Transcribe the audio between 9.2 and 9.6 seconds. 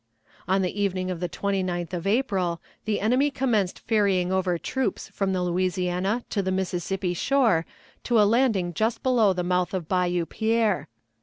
the